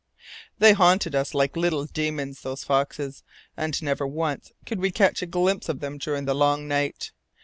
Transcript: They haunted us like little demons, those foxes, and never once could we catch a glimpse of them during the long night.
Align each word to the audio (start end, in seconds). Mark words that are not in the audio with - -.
They 0.57 0.73
haunted 0.73 1.13
us 1.13 1.35
like 1.35 1.55
little 1.55 1.85
demons, 1.85 2.41
those 2.41 2.63
foxes, 2.63 3.21
and 3.55 3.79
never 3.83 4.07
once 4.07 4.51
could 4.65 4.79
we 4.79 4.89
catch 4.89 5.21
a 5.21 5.27
glimpse 5.27 5.69
of 5.69 5.79
them 5.79 5.99
during 5.99 6.25
the 6.25 6.33
long 6.33 6.67
night. 6.67 7.11